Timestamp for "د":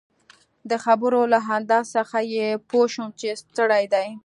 0.69-0.71